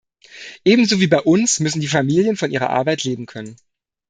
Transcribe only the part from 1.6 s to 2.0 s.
die